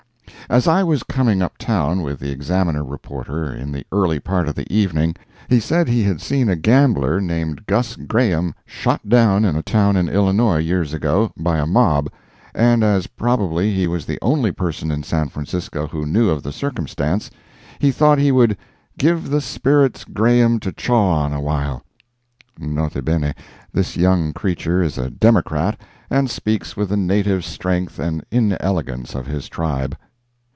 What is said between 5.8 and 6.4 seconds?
he had